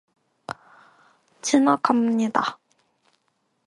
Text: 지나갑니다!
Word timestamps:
지나갑니다! 1.43 2.57